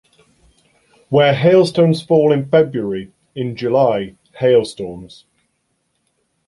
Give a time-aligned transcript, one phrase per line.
[1.09, 5.25] Where hailstones fall in February, in July, hailstorms.